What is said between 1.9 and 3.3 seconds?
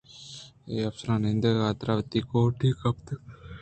وتی کوٹی گپت اَنت ءُآرام